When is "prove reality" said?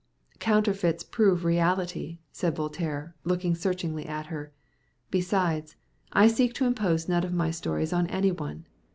1.03-2.17